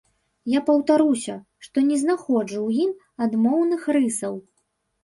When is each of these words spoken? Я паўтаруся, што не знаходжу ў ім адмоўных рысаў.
Я 0.53 0.61
паўтаруся, 0.69 1.35
што 1.67 1.77
не 1.91 2.01
знаходжу 2.05 2.59
ў 2.67 2.71
ім 2.87 2.91
адмоўных 3.29 3.81
рысаў. 4.01 4.35